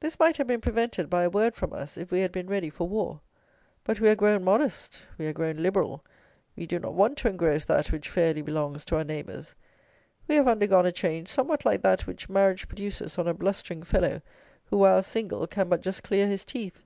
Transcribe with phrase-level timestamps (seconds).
[0.00, 2.68] This might have been prevented by a word from us if we had been ready
[2.68, 3.20] for war.
[3.84, 6.04] But we are grown modest; we are grown liberal;
[6.56, 9.54] we do not want to engross that which fairly belongs to our neighbours!
[10.26, 14.20] We have undergone a change somewhat like that which marriage produces on a blustering fellow
[14.64, 16.82] who while single can but just clear his teeth.